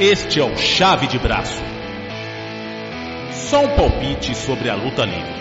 Este 0.00 0.38
é 0.38 0.44
o 0.44 0.56
Chave 0.56 1.08
de 1.08 1.18
Braço. 1.18 1.60
Só 3.32 3.64
um 3.64 3.68
palpite 3.74 4.32
sobre 4.32 4.70
a 4.70 4.76
luta 4.76 5.04
livre. 5.04 5.38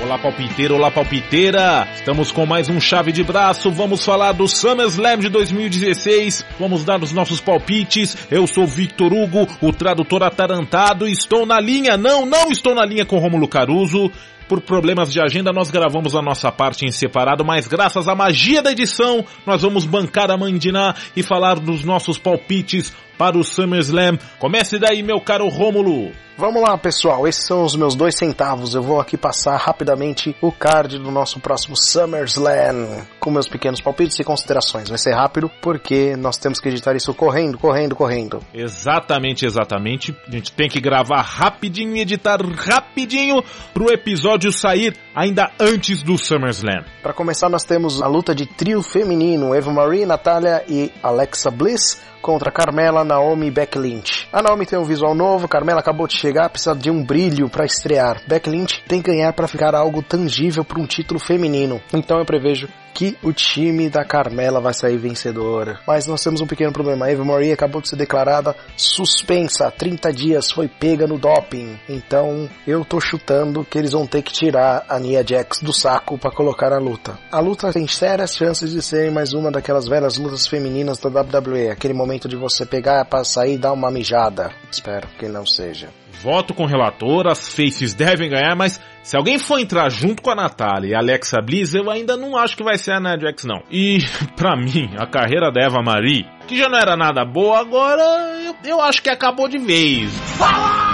Olá 0.00 0.16
palpiteiro, 0.16 0.76
olá 0.76 0.92
palpiteira! 0.92 1.88
Estamos 1.92 2.30
com 2.30 2.46
mais 2.46 2.68
um 2.68 2.78
chave 2.78 3.10
de 3.10 3.24
braço. 3.24 3.68
Vamos 3.72 4.04
falar 4.04 4.30
do 4.30 4.46
SummerSlam 4.46 5.18
de 5.18 5.28
2016. 5.28 6.46
Vamos 6.56 6.84
dar 6.84 7.02
os 7.02 7.10
nossos 7.10 7.40
palpites. 7.40 8.16
Eu 8.30 8.46
sou 8.46 8.64
Victor 8.64 9.12
Hugo, 9.12 9.48
o 9.60 9.72
tradutor 9.72 10.22
atarantado. 10.22 11.08
Estou 11.08 11.44
na 11.44 11.58
linha, 11.58 11.96
não, 11.96 12.24
não 12.24 12.52
estou 12.52 12.76
na 12.76 12.86
linha 12.86 13.04
com 13.04 13.18
Romulo 13.18 13.48
Caruso. 13.48 14.08
Por 14.52 14.60
problemas 14.60 15.10
de 15.10 15.18
agenda, 15.18 15.50
nós 15.50 15.70
gravamos 15.70 16.14
a 16.14 16.20
nossa 16.20 16.52
parte 16.52 16.84
em 16.84 16.92
separado, 16.92 17.42
mas 17.42 17.66
graças 17.66 18.06
à 18.06 18.14
magia 18.14 18.60
da 18.60 18.70
edição, 18.70 19.24
nós 19.46 19.62
vamos 19.62 19.86
bancar 19.86 20.30
a 20.30 20.36
Mandina 20.36 20.94
e 21.16 21.22
falar 21.22 21.58
dos 21.58 21.84
nossos 21.84 22.18
palpites 22.18 22.92
para 23.22 23.38
o 23.38 23.44
SummerSlam. 23.44 24.18
Comece 24.40 24.80
daí, 24.80 25.00
meu 25.00 25.20
caro 25.20 25.46
Rômulo. 25.46 26.10
Vamos 26.36 26.60
lá, 26.60 26.76
pessoal. 26.76 27.28
Esses 27.28 27.46
são 27.46 27.62
os 27.62 27.76
meus 27.76 27.94
dois 27.94 28.16
centavos. 28.16 28.74
Eu 28.74 28.82
vou 28.82 28.98
aqui 28.98 29.16
passar 29.16 29.56
rapidamente 29.56 30.34
o 30.40 30.50
card 30.50 30.98
do 30.98 31.10
nosso 31.12 31.38
próximo 31.38 31.76
SummerSlam 31.76 33.06
com 33.20 33.30
meus 33.30 33.46
pequenos 33.46 33.80
palpites 33.80 34.18
e 34.18 34.24
considerações. 34.24 34.88
Vai 34.88 34.98
ser 34.98 35.12
rápido 35.12 35.48
porque 35.60 36.16
nós 36.16 36.38
temos 36.38 36.58
que 36.58 36.68
editar 36.68 36.96
isso 36.96 37.14
correndo, 37.14 37.58
correndo, 37.58 37.94
correndo. 37.94 38.40
Exatamente, 38.52 39.46
exatamente. 39.46 40.16
A 40.26 40.30
gente 40.32 40.50
tem 40.50 40.68
que 40.68 40.80
gravar 40.80 41.22
rapidinho 41.22 41.94
e 41.94 42.00
editar 42.00 42.40
rapidinho 42.42 43.40
para 43.72 43.84
o 43.84 43.92
episódio 43.92 44.50
sair 44.50 44.96
ainda 45.14 45.48
antes 45.60 46.02
do 46.02 46.18
SummerSlam. 46.18 46.84
Para 47.02 47.12
começar, 47.12 47.48
nós 47.48 47.62
temos 47.62 48.02
a 48.02 48.08
luta 48.08 48.34
de 48.34 48.46
trio 48.46 48.82
feminino: 48.82 49.54
Eva 49.54 49.70
Marie, 49.70 50.06
Natália 50.06 50.64
e 50.66 50.90
Alexa 51.02 51.52
Bliss 51.52 52.00
contra 52.22 52.50
Carmela, 52.50 53.04
Naomi 53.04 53.48
e 53.48 53.50
Beck 53.50 53.76
Lynch. 53.76 54.28
A 54.32 54.40
Naomi 54.40 54.64
tem 54.64 54.78
um 54.78 54.84
visual 54.84 55.14
novo, 55.14 55.48
Carmela 55.48 55.80
acabou 55.80 56.06
de 56.06 56.16
chegar, 56.16 56.48
precisa 56.48 56.74
de 56.74 56.90
um 56.90 57.04
brilho 57.04 57.50
para 57.50 57.66
estrear. 57.66 58.22
Beck 58.26 58.48
Lynch 58.48 58.82
tem 58.88 59.02
que 59.02 59.10
ganhar 59.10 59.32
para 59.32 59.48
ficar 59.48 59.74
algo 59.74 60.02
tangível 60.02 60.64
para 60.64 60.80
um 60.80 60.86
título 60.86 61.20
feminino. 61.20 61.82
Então 61.92 62.18
eu 62.18 62.24
prevejo 62.24 62.68
que 62.94 63.16
o 63.22 63.32
time 63.32 63.88
da 63.88 64.04
Carmela 64.04 64.60
vai 64.60 64.74
sair 64.74 64.96
vencedora. 64.96 65.80
Mas 65.86 66.06
nós 66.06 66.22
temos 66.22 66.40
um 66.40 66.46
pequeno 66.46 66.72
problema. 66.72 67.06
A 67.06 67.10
Eva 67.10 67.24
Marie 67.24 67.52
acabou 67.52 67.80
de 67.80 67.88
ser 67.88 67.96
declarada 67.96 68.54
suspensa. 68.76 69.70
30 69.70 70.12
dias 70.12 70.50
foi 70.50 70.68
pega 70.68 71.06
no 71.06 71.18
doping. 71.18 71.78
Então 71.88 72.48
eu 72.66 72.84
tô 72.84 73.00
chutando 73.00 73.64
que 73.64 73.78
eles 73.78 73.92
vão 73.92 74.06
ter 74.06 74.22
que 74.22 74.32
tirar 74.32 74.84
a 74.88 74.98
Nia 74.98 75.24
Jax 75.26 75.60
do 75.60 75.72
saco 75.72 76.18
para 76.18 76.30
colocar 76.30 76.72
a 76.72 76.78
luta. 76.78 77.18
A 77.30 77.40
luta 77.40 77.72
tem 77.72 77.86
sérias 77.86 78.36
chances 78.36 78.70
de 78.70 78.82
ser 78.82 79.10
mais 79.10 79.32
uma 79.32 79.50
daquelas 79.50 79.88
velhas 79.88 80.16
lutas 80.16 80.46
femininas 80.46 80.98
da 80.98 81.08
WWE. 81.08 81.70
Aquele 81.70 81.94
momento 81.94 82.28
de 82.28 82.36
você 82.36 82.66
pegar 82.66 83.04
para 83.04 83.24
sair 83.24 83.54
e 83.54 83.58
dar 83.58 83.72
uma 83.72 83.90
mijada. 83.90 84.50
Espero 84.70 85.08
que 85.18 85.28
não 85.28 85.46
seja. 85.46 86.01
Voto 86.22 86.54
com 86.54 86.62
o 86.62 86.66
relator, 86.66 87.26
as 87.26 87.48
faces 87.48 87.94
devem 87.94 88.30
ganhar, 88.30 88.54
mas 88.54 88.80
se 89.02 89.16
alguém 89.16 89.38
for 89.38 89.58
entrar 89.58 89.90
junto 89.90 90.22
com 90.22 90.30
a 90.30 90.36
Natália 90.36 90.90
e 90.90 90.94
a 90.94 90.98
Alexa 90.98 91.42
Bliss, 91.42 91.74
eu 91.74 91.90
ainda 91.90 92.16
não 92.16 92.36
acho 92.36 92.56
que 92.56 92.62
vai 92.62 92.78
ser 92.78 92.92
a 92.92 93.00
Nia 93.00 93.16
não. 93.44 93.62
E, 93.68 93.98
pra 94.36 94.56
mim, 94.56 94.94
a 94.96 95.06
carreira 95.06 95.50
da 95.50 95.60
Eva 95.64 95.82
Marie, 95.82 96.24
que 96.46 96.56
já 96.56 96.68
não 96.68 96.78
era 96.78 96.96
nada 96.96 97.24
boa, 97.24 97.58
agora 97.58 98.02
eu, 98.44 98.54
eu 98.64 98.80
acho 98.80 99.02
que 99.02 99.10
acabou 99.10 99.48
de 99.48 99.58
vez. 99.58 100.12
Fala! 100.38 100.91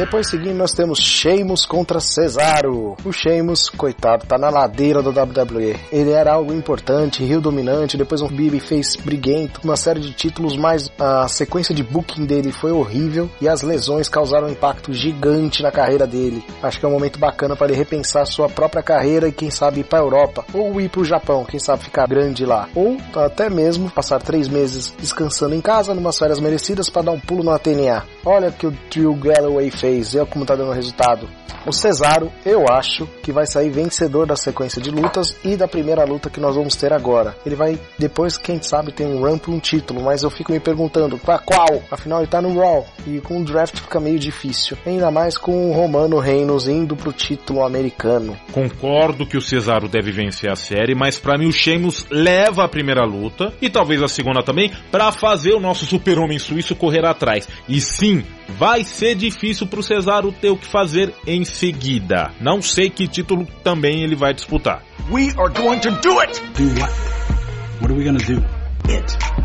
Depois 0.00 0.28
seguindo 0.28 0.56
nós 0.56 0.72
temos 0.72 0.98
Sheamus 0.98 1.66
contra 1.66 2.00
Cesaro. 2.00 2.96
O 3.04 3.12
Sheamus, 3.12 3.68
coitado, 3.68 4.24
tá 4.24 4.38
na 4.38 4.48
ladeira 4.48 5.02
do 5.02 5.10
WWE. 5.10 5.78
Ele 5.92 6.10
era 6.12 6.32
algo 6.32 6.54
importante, 6.54 7.22
rio 7.22 7.38
dominante, 7.38 7.98
depois 7.98 8.22
um 8.22 8.30
fez 8.60 8.96
briguento, 8.96 9.60
uma 9.62 9.76
série 9.76 10.00
de 10.00 10.14
títulos, 10.14 10.56
mas 10.56 10.90
a 10.98 11.28
sequência 11.28 11.74
de 11.74 11.82
booking 11.82 12.24
dele 12.24 12.50
foi 12.50 12.72
horrível 12.72 13.28
e 13.42 13.46
as 13.46 13.60
lesões 13.60 14.08
causaram 14.08 14.48
um 14.48 14.50
impacto 14.50 14.90
gigante 14.90 15.62
na 15.62 15.70
carreira 15.70 16.06
dele. 16.06 16.42
Acho 16.62 16.80
que 16.80 16.86
é 16.86 16.88
um 16.88 16.92
momento 16.92 17.18
bacana 17.18 17.54
para 17.54 17.66
ele 17.66 17.76
repensar 17.76 18.26
sua 18.26 18.48
própria 18.48 18.82
carreira 18.82 19.28
e 19.28 19.32
quem 19.32 19.50
sabe 19.50 19.80
ir 19.80 19.84
para 19.84 19.98
Europa 19.98 20.46
ou 20.54 20.80
ir 20.80 20.88
para 20.88 21.02
o 21.02 21.04
Japão, 21.04 21.44
quem 21.44 21.60
sabe 21.60 21.84
ficar 21.84 22.08
grande 22.08 22.46
lá, 22.46 22.70
ou 22.74 22.96
até 23.14 23.50
mesmo 23.50 23.90
passar 23.90 24.22
três 24.22 24.48
meses 24.48 24.94
descansando 24.98 25.54
em 25.54 25.60
casa, 25.60 25.94
numas 25.94 26.18
férias 26.18 26.40
merecidas 26.40 26.88
para 26.88 27.02
dar 27.02 27.12
um 27.12 27.20
pulo 27.20 27.44
no 27.44 27.58
TNA. 27.58 28.04
Olha 28.24 28.50
que 28.50 28.66
o 28.66 28.74
Drew 28.90 29.14
Galloway 29.14 29.70
fez 29.70 29.89
fez, 29.90 30.14
olha 30.14 30.26
como 30.26 30.46
tá 30.46 30.54
dando 30.54 30.72
resultado. 30.72 31.28
O 31.66 31.72
Cesaro, 31.72 32.32
eu 32.46 32.64
acho 32.70 33.06
que 33.22 33.32
vai 33.32 33.46
sair 33.46 33.68
vencedor 33.68 34.26
da 34.26 34.34
sequência 34.34 34.80
de 34.80 34.90
lutas 34.90 35.36
e 35.44 35.56
da 35.56 35.68
primeira 35.68 36.04
luta 36.04 36.30
que 36.30 36.40
nós 36.40 36.56
vamos 36.56 36.74
ter 36.74 36.92
agora. 36.92 37.36
Ele 37.44 37.54
vai, 37.54 37.78
depois, 37.98 38.38
quem 38.38 38.62
sabe, 38.62 38.92
ter 38.92 39.04
um 39.04 39.38
pra 39.38 39.50
um 39.50 39.58
título, 39.58 40.02
mas 40.02 40.22
eu 40.22 40.30
fico 40.30 40.52
me 40.52 40.60
perguntando, 40.60 41.18
pra 41.18 41.38
qual? 41.38 41.82
Afinal, 41.90 42.20
ele 42.20 42.28
tá 42.28 42.40
no 42.40 42.58
Raw 42.58 42.86
e 43.06 43.20
com 43.20 43.40
o 43.40 43.44
draft 43.44 43.76
fica 43.76 44.00
meio 44.00 44.18
difícil. 44.18 44.76
Ainda 44.86 45.10
mais 45.10 45.36
com 45.36 45.70
o 45.70 45.74
Romano 45.74 46.18
Reigns 46.18 46.66
indo 46.66 46.96
pro 46.96 47.12
título 47.12 47.62
americano. 47.62 48.36
Concordo 48.52 49.26
que 49.26 49.36
o 49.36 49.42
Cesaro 49.42 49.88
deve 49.88 50.10
vencer 50.10 50.50
a 50.50 50.56
série, 50.56 50.94
mas 50.94 51.18
para 51.18 51.36
mim 51.36 51.46
o 51.46 51.52
Sheamus 51.52 52.06
leva 52.10 52.64
a 52.64 52.68
primeira 52.68 53.04
luta 53.04 53.52
e 53.60 53.68
talvez 53.68 54.02
a 54.02 54.08
segunda 54.08 54.42
também 54.42 54.72
para 54.90 55.12
fazer 55.12 55.52
o 55.52 55.60
nosso 55.60 55.84
super-homem 55.84 56.38
suíço 56.38 56.74
correr 56.74 57.04
atrás. 57.04 57.46
E 57.68 57.80
sim, 57.80 58.24
vai 58.48 58.82
ser 58.82 59.14
difícil 59.14 59.66
pro 59.66 59.79
Cesaro 59.82 60.32
ter 60.32 60.50
o 60.50 60.56
que 60.56 60.66
fazer 60.66 61.14
em 61.26 61.44
seguida. 61.44 62.30
Não 62.40 62.60
sei 62.62 62.90
que 62.90 63.08
título 63.08 63.46
também 63.62 64.02
ele 64.02 64.14
vai 64.14 64.34
disputar. 64.34 64.82
We 65.10 65.30
are 65.38 65.52
going 65.52 65.80
to 65.80 65.90
do 66.02 66.20
it! 66.20 66.40
Do 66.56 66.80
what? 66.80 66.92
What 67.80 67.92
are 67.92 67.94
we 67.94 68.04
gonna 68.04 68.18
do? 68.18 68.44
It. 68.92 69.39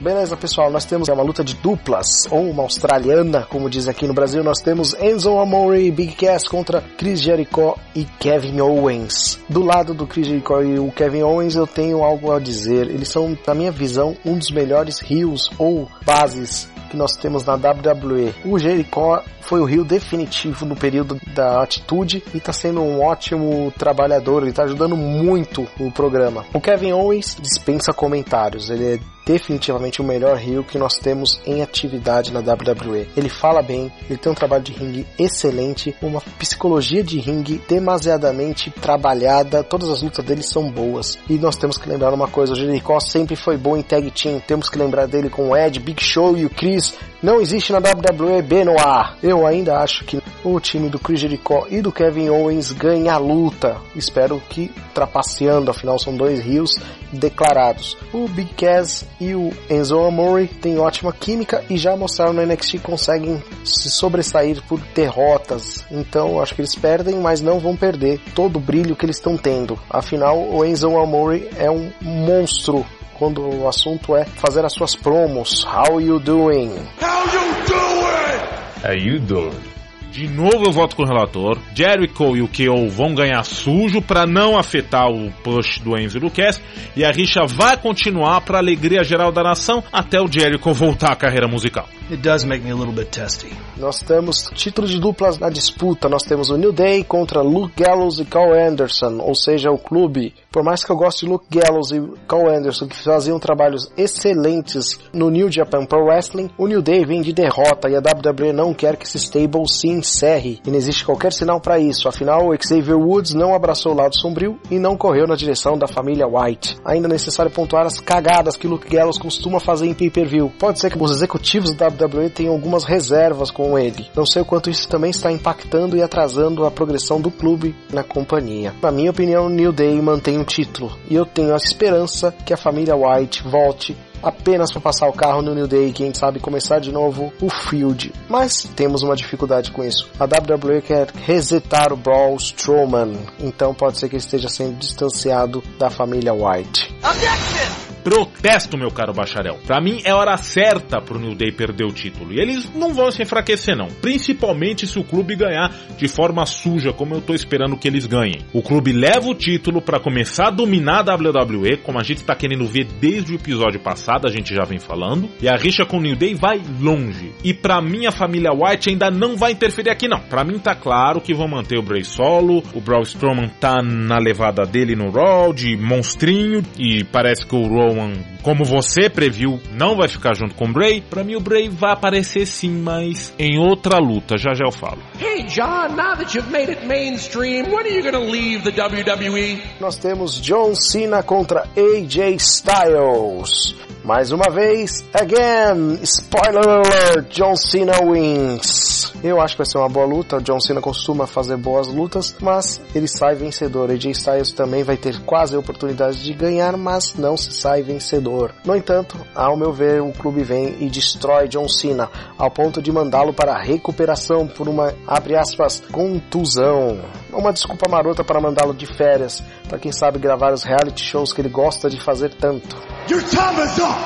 Beleza, 0.00 0.36
pessoal, 0.36 0.70
nós 0.70 0.84
temos 0.84 1.08
uma 1.08 1.24
luta 1.24 1.42
de 1.42 1.54
duplas, 1.54 2.28
ou 2.30 2.48
uma 2.48 2.62
australiana, 2.62 3.42
como 3.50 3.68
diz 3.68 3.88
aqui 3.88 4.06
no 4.06 4.14
Brasil. 4.14 4.44
Nós 4.44 4.60
temos 4.60 4.94
Enzo 4.94 5.36
Amore 5.36 5.84
e 5.84 5.90
Big 5.90 6.14
Cass 6.14 6.46
contra 6.46 6.80
Chris 6.96 7.20
Jericho 7.20 7.76
e 7.96 8.04
Kevin 8.04 8.60
Owens. 8.60 9.40
Do 9.48 9.64
lado 9.64 9.94
do 9.94 10.06
Chris 10.06 10.28
Jericho 10.28 10.62
e 10.62 10.78
o 10.78 10.92
Kevin 10.92 11.22
Owens, 11.22 11.56
eu 11.56 11.66
tenho 11.66 12.04
algo 12.04 12.30
a 12.30 12.38
dizer. 12.38 12.88
Eles 12.88 13.08
são, 13.08 13.36
na 13.44 13.54
minha 13.54 13.72
visão, 13.72 14.16
um 14.24 14.38
dos 14.38 14.52
melhores 14.52 15.00
rios 15.00 15.50
ou 15.58 15.88
bases 16.06 16.70
que 16.88 16.96
nós 16.96 17.16
temos 17.16 17.44
na 17.44 17.54
WWE. 17.54 18.32
O 18.44 18.56
Jericho 18.56 19.20
foi 19.40 19.60
o 19.60 19.64
rio 19.64 19.84
definitivo 19.84 20.64
no 20.64 20.76
período 20.76 21.18
da 21.34 21.62
atitude 21.62 22.22
e 22.32 22.38
está 22.38 22.52
sendo 22.52 22.80
um 22.82 23.02
ótimo 23.02 23.72
trabalhador, 23.76 24.42
ele 24.42 24.50
está 24.50 24.62
ajudando 24.62 24.96
muito 24.96 25.66
o 25.78 25.90
programa. 25.90 26.44
O 26.52 26.60
Kevin 26.60 26.92
Owens 26.92 27.36
dispensa 27.40 27.92
comentários, 27.92 28.70
ele 28.70 28.94
é 28.94 28.98
definitivamente 29.28 30.00
o 30.00 30.04
melhor 30.04 30.38
rio 30.38 30.64
que 30.64 30.78
nós 30.78 30.96
temos 30.96 31.38
em 31.44 31.60
atividade 31.60 32.32
na 32.32 32.40
WWE. 32.40 33.06
Ele 33.14 33.28
fala 33.28 33.60
bem, 33.60 33.92
ele 34.08 34.18
tem 34.18 34.32
um 34.32 34.34
trabalho 34.34 34.62
de 34.64 34.72
ringue 34.72 35.06
excelente, 35.18 35.94
uma 36.00 36.22
psicologia 36.38 37.04
de 37.04 37.18
ringue 37.20 37.60
demasiadamente 37.68 38.70
trabalhada, 38.70 39.62
todas 39.62 39.90
as 39.90 40.00
lutas 40.00 40.24
dele 40.24 40.42
são 40.42 40.70
boas. 40.70 41.18
E 41.28 41.34
nós 41.34 41.56
temos 41.56 41.76
que 41.76 41.86
lembrar 41.86 42.14
uma 42.14 42.26
coisa, 42.26 42.54
o 42.54 42.56
Jericho 42.56 42.98
sempre 43.00 43.36
foi 43.36 43.58
bom 43.58 43.76
em 43.76 43.82
tag 43.82 44.10
team, 44.12 44.40
temos 44.40 44.70
que 44.70 44.78
lembrar 44.78 45.06
dele 45.06 45.28
com 45.28 45.50
o 45.50 45.56
Ed, 45.56 45.78
Big 45.78 46.02
Show 46.02 46.34
e 46.34 46.46
o 46.46 46.50
Chris. 46.50 46.94
Não 47.20 47.40
existe 47.40 47.72
na 47.72 47.78
WWE 47.78 48.40
Benoit. 48.42 49.16
Eu 49.20 49.44
ainda 49.44 49.78
acho 49.78 50.04
que 50.04 50.22
o 50.44 50.60
time 50.60 50.88
do 50.88 51.00
Chris 51.00 51.18
Jericho 51.18 51.66
e 51.68 51.82
do 51.82 51.90
Kevin 51.90 52.28
Owens 52.28 52.70
ganha 52.70 53.14
a 53.14 53.18
luta. 53.18 53.76
Espero 53.96 54.40
que 54.48 54.70
trapaceando, 54.94 55.68
afinal 55.68 55.98
são 55.98 56.16
dois 56.16 56.38
rios 56.40 56.78
declarados. 57.12 57.96
O 58.12 58.28
Big 58.28 58.54
Cass 58.54 59.04
e 59.20 59.34
o 59.34 59.50
Enzo 59.68 59.98
Amore 59.98 60.46
têm 60.46 60.78
ótima 60.78 61.12
química 61.12 61.64
e 61.68 61.76
já 61.76 61.96
mostraram 61.96 62.34
no 62.34 62.46
NXT 62.46 62.78
conseguem 62.82 63.42
se 63.64 63.90
sobressair 63.90 64.62
por 64.68 64.78
derrotas. 64.94 65.84
Então 65.90 66.40
acho 66.40 66.54
que 66.54 66.60
eles 66.60 66.76
perdem, 66.76 67.16
mas 67.16 67.40
não 67.40 67.58
vão 67.58 67.74
perder 67.74 68.20
todo 68.32 68.56
o 68.56 68.60
brilho 68.60 68.94
que 68.94 69.04
eles 69.04 69.16
estão 69.16 69.36
tendo. 69.36 69.76
Afinal, 69.90 70.38
o 70.38 70.64
Enzo 70.64 70.96
Amore 70.96 71.48
é 71.56 71.68
um 71.68 71.90
monstro 72.00 72.86
quando 73.18 73.42
o 73.42 73.68
assunto 73.68 74.16
é 74.16 74.24
fazer 74.24 74.64
as 74.64 74.72
suas 74.72 74.94
promos. 74.94 75.64
How 75.64 76.00
you 76.00 76.20
doing? 76.20 76.70
How 77.00 77.24
you 77.26 77.66
doing? 77.66 78.84
How 78.84 78.94
you 78.94 79.20
doing? 79.20 79.78
De 80.10 80.26
novo 80.26 80.64
eu 80.66 80.72
voto 80.72 80.96
com 80.96 81.02
o 81.02 81.06
relator. 81.06 81.58
Jericho 81.74 82.36
e 82.36 82.42
o 82.42 82.48
KO 82.48 82.88
vão 82.88 83.14
ganhar 83.14 83.44
sujo 83.44 84.00
para 84.00 84.26
não 84.26 84.58
afetar 84.58 85.08
o 85.08 85.30
push 85.44 85.78
do 85.78 85.96
Enzo 85.96 86.16
e 86.16 86.20
do 86.20 86.30
Cass. 86.30 86.60
E 86.96 87.04
a 87.04 87.12
rixa 87.12 87.46
vai 87.46 87.76
continuar 87.76 88.40
para 88.40 88.58
alegria 88.58 89.04
geral 89.04 89.30
da 89.30 89.42
nação 89.42 89.80
até 89.92 90.20
o 90.20 90.26
Jericho 90.26 90.72
voltar 90.72 91.12
à 91.12 91.16
carreira 91.16 91.46
musical. 91.46 91.86
It 92.10 92.22
does 92.22 92.42
make 92.44 92.64
me 92.64 92.70
a 92.70 92.74
little 92.74 92.92
bit 92.92 93.10
testy. 93.10 93.52
Nós 93.76 94.00
temos 94.00 94.50
títulos 94.54 94.90
de 94.90 94.98
duplas 94.98 95.38
na 95.38 95.50
disputa. 95.50 96.08
Nós 96.08 96.22
temos 96.22 96.50
o 96.50 96.56
New 96.56 96.72
Day 96.72 97.04
contra 97.04 97.42
Luke 97.42 97.74
Gallows 97.76 98.18
e 98.18 98.24
Carl 98.24 98.54
Anderson, 98.54 99.18
ou 99.20 99.34
seja, 99.34 99.70
o 99.70 99.78
clube. 99.78 100.34
Por 100.50 100.64
mais 100.64 100.82
que 100.82 100.90
eu 100.90 100.96
goste 100.96 101.26
de 101.26 101.30
Luke 101.30 101.46
Gallows 101.50 101.92
e 101.92 102.00
Carl 102.26 102.48
Anderson, 102.48 102.86
que 102.86 102.96
faziam 102.96 103.38
trabalhos 103.38 103.92
excelentes 103.98 104.98
no 105.12 105.28
New 105.28 105.52
Japan 105.52 105.84
Pro 105.84 106.06
Wrestling, 106.06 106.50
o 106.56 106.66
New 106.66 106.80
Day 106.80 107.04
vem 107.04 107.20
de 107.20 107.34
derrota 107.34 107.88
e 107.88 107.94
a 107.94 107.98
WWE 107.98 108.52
não 108.54 108.72
quer 108.72 108.96
que 108.96 109.04
esse 109.04 109.18
stable 109.18 109.68
se 109.68 109.88
encerre 109.88 110.58
e 110.66 110.70
não 110.70 110.78
existe 110.78 111.04
qualquer 111.04 111.34
sinal 111.34 111.60
para 111.60 111.78
isso. 111.78 112.08
Afinal, 112.08 112.48
Xavier 112.66 112.96
Woods 112.96 113.34
não 113.34 113.54
abraçou 113.54 113.92
o 113.92 113.94
lado 113.94 114.18
sombrio 114.18 114.58
e 114.70 114.78
não 114.78 114.96
correu 114.96 115.26
na 115.26 115.36
direção 115.36 115.76
da 115.76 115.86
família 115.86 116.26
White. 116.26 116.78
Ainda 116.82 117.08
é 117.08 117.12
necessário 117.12 117.52
pontuar 117.52 117.84
as 117.84 118.00
cagadas 118.00 118.56
que 118.56 118.66
Luke 118.66 118.88
Gallows 118.88 119.18
costuma 119.18 119.60
fazer 119.60 119.86
em 119.86 119.94
pay-per-view. 119.94 120.50
Pode 120.58 120.80
ser 120.80 120.90
que 120.90 121.02
os 121.02 121.10
executivos 121.10 121.74
da 121.74 121.88
WWE 121.88 122.30
tenham 122.30 122.54
algumas 122.54 122.84
reservas 122.84 123.50
com 123.50 123.78
ele. 123.78 124.08
Não 124.16 124.24
sei 124.24 124.40
o 124.40 124.46
quanto 124.46 124.70
isso 124.70 124.88
também 124.88 125.10
está 125.10 125.30
impactando 125.30 125.94
e 125.94 126.02
atrasando 126.02 126.64
a 126.64 126.70
progressão 126.70 127.20
do 127.20 127.30
clube 127.30 127.76
na 127.92 128.02
companhia. 128.02 128.74
Na 128.80 128.90
minha 128.90 129.10
opinião, 129.10 129.50
New 129.50 129.72
Day 129.72 130.00
mantém 130.00 130.38
o 130.40 130.44
título 130.48 130.98
e 131.08 131.14
eu 131.14 131.24
tenho 131.24 131.54
a 131.54 131.56
esperança 131.56 132.32
que 132.44 132.52
a 132.52 132.56
família 132.56 132.96
White 132.96 133.42
volte 133.42 133.96
apenas 134.22 134.72
para 134.72 134.80
passar 134.80 135.08
o 135.08 135.12
carro 135.12 135.42
no 135.42 135.54
New 135.54 135.68
Day, 135.68 135.92
quem 135.92 136.12
sabe 136.12 136.40
começar 136.40 136.80
de 136.80 136.90
novo 136.90 137.32
o 137.40 137.48
field. 137.48 138.12
Mas 138.28 138.64
temos 138.74 139.02
uma 139.02 139.14
dificuldade 139.14 139.70
com 139.70 139.84
isso. 139.84 140.08
A 140.18 140.24
WWE 140.24 140.82
quer 140.82 141.10
resetar 141.24 141.92
o 141.92 141.96
Braun 141.96 142.36
Strowman, 142.36 143.12
então 143.38 143.74
pode 143.74 143.98
ser 143.98 144.08
que 144.08 144.16
ele 144.16 144.22
esteja 144.22 144.48
sendo 144.48 144.76
distanciado 144.76 145.62
da 145.78 145.90
família 145.90 146.32
White. 146.32 146.92
Objection! 147.04 147.77
Protesto, 148.08 148.78
meu 148.78 148.90
caro 148.90 149.12
bacharel. 149.12 149.58
Para 149.66 149.82
mim 149.82 150.00
é 150.02 150.14
hora 150.14 150.34
certa 150.38 150.98
pro 150.98 151.18
New 151.18 151.34
Day 151.34 151.52
perder 151.52 151.84
o 151.84 151.92
título. 151.92 152.32
E 152.32 152.40
eles 152.40 152.72
não 152.74 152.94
vão 152.94 153.10
se 153.10 153.22
enfraquecer 153.22 153.76
não. 153.76 153.88
Principalmente 154.00 154.86
se 154.86 154.98
o 154.98 155.04
clube 155.04 155.36
ganhar 155.36 155.70
de 155.98 156.08
forma 156.08 156.46
suja, 156.46 156.90
como 156.90 157.14
eu 157.14 157.20
tô 157.20 157.34
esperando 157.34 157.76
que 157.76 157.86
eles 157.86 158.06
ganhem. 158.06 158.46
O 158.50 158.62
clube 158.62 158.92
leva 158.92 159.28
o 159.28 159.34
título 159.34 159.82
para 159.82 160.00
começar 160.00 160.46
a 160.46 160.50
dominar 160.50 161.06
a 161.06 161.16
WWE, 161.16 161.76
como 161.84 162.00
a 162.00 162.02
gente 162.02 162.24
tá 162.24 162.34
querendo 162.34 162.64
ver 162.64 162.86
desde 162.98 163.32
o 163.32 163.34
episódio 163.34 163.78
passado, 163.78 164.26
a 164.26 164.30
gente 164.30 164.54
já 164.54 164.64
vem 164.64 164.78
falando. 164.78 165.28
E 165.42 165.46
a 165.46 165.56
rixa 165.56 165.84
com 165.84 165.98
o 165.98 166.00
New 166.00 166.16
Day 166.16 166.34
vai 166.34 166.62
longe. 166.80 167.34
E 167.44 167.52
para 167.52 167.82
mim 167.82 168.06
a 168.06 168.10
família 168.10 168.52
White 168.52 168.88
ainda 168.88 169.10
não 169.10 169.36
vai 169.36 169.52
interferir 169.52 169.90
aqui 169.90 170.08
não. 170.08 170.20
Para 170.20 170.44
mim 170.44 170.58
tá 170.58 170.74
claro 170.74 171.20
que 171.20 171.34
vão 171.34 171.46
manter 171.46 171.78
o 171.78 171.82
Bray 171.82 172.04
solo, 172.04 172.62
o 172.72 172.80
Braun 172.80 173.02
Strowman 173.02 173.50
tá 173.60 173.82
na 173.82 174.16
levada 174.16 174.64
dele 174.64 174.96
no 174.96 175.10
Raw 175.10 175.52
de 175.52 175.76
monstrinho 175.76 176.62
e 176.78 177.04
parece 177.04 177.44
que 177.44 177.54
o 177.54 177.68
Rowan 177.98 178.12
como 178.42 178.64
você 178.64 179.10
previu, 179.10 179.60
não 179.72 179.96
vai 179.96 180.08
ficar 180.08 180.34
junto 180.34 180.54
com 180.54 180.66
o 180.66 180.72
Bray, 180.72 181.00
para 181.02 181.24
mim 181.24 181.34
o 181.34 181.40
Bray 181.40 181.68
vai 181.68 181.92
aparecer 181.92 182.46
sim, 182.46 182.70
mas 182.70 183.34
em 183.38 183.58
outra 183.58 183.98
luta, 183.98 184.38
já 184.38 184.54
já 184.54 184.64
eu 184.64 184.72
falo. 184.72 185.02
Hey 185.20 185.42
John, 185.44 185.96
now 185.96 186.16
that 186.16 186.34
you've 186.34 186.50
made 186.50 186.70
it 186.70 186.86
mainstream, 186.86 187.66
when 187.70 187.84
are 187.84 187.94
you 187.94 188.02
gonna 188.02 188.24
leave 188.24 188.62
the 188.62 188.70
WWE? 188.70 189.60
Nós 189.80 189.96
temos 189.96 190.40
John 190.40 190.74
Cena 190.74 191.22
contra 191.22 191.68
AJ 191.76 192.36
Styles. 192.36 193.87
Mais 194.08 194.32
uma 194.32 194.50
vez, 194.50 195.04
again, 195.12 195.98
spoiler 196.02 196.66
alert, 196.66 197.28
John 197.28 197.54
Cena 197.54 197.92
wins. 198.02 199.12
Eu 199.22 199.38
acho 199.38 199.52
que 199.54 199.58
vai 199.58 199.66
ser 199.66 199.76
uma 199.76 199.88
boa 199.90 200.06
luta, 200.06 200.40
John 200.40 200.58
Cena 200.58 200.80
costuma 200.80 201.26
fazer 201.26 201.58
boas 201.58 201.88
lutas, 201.88 202.34
mas 202.40 202.80
ele 202.94 203.06
sai 203.06 203.34
vencedor. 203.34 203.90
AJ 203.90 204.06
Styles 204.12 204.52
também 204.52 204.82
vai 204.82 204.96
ter 204.96 205.20
quase 205.26 205.54
a 205.54 205.58
oportunidade 205.58 206.24
de 206.24 206.32
ganhar, 206.32 206.74
mas 206.78 207.16
não 207.16 207.36
se 207.36 207.52
sai 207.52 207.82
vencedor. 207.82 208.54
No 208.64 208.74
entanto, 208.74 209.14
ao 209.34 209.58
meu 209.58 209.74
ver, 209.74 210.00
o 210.00 210.10
clube 210.10 210.42
vem 210.42 210.76
e 210.80 210.88
destrói 210.88 211.46
John 211.46 211.68
Cena, 211.68 212.08
ao 212.38 212.50
ponto 212.50 212.80
de 212.80 212.90
mandá-lo 212.90 213.34
para 213.34 213.56
a 213.56 213.62
recuperação 213.62 214.46
por 214.46 214.70
uma, 214.70 214.94
abre 215.06 215.36
aspas, 215.36 215.82
contusão. 215.92 216.98
Uma 217.38 217.52
desculpa 217.52 217.88
marota 217.88 218.24
para 218.24 218.40
mandá-lo 218.40 218.74
de 218.74 218.84
férias, 218.84 219.40
para 219.68 219.78
quem 219.78 219.92
sabe 219.92 220.18
gravar 220.18 220.52
os 220.52 220.64
reality 220.64 221.04
shows 221.04 221.32
que 221.32 221.40
ele 221.40 221.48
gosta 221.48 221.88
de 221.88 222.00
fazer 222.00 222.34
tanto. 222.34 222.76
Your 223.08 223.22
time 223.22 223.62
is 223.62 223.78
up. 223.78 223.96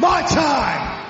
My 0.00 0.24
time 0.26 1.06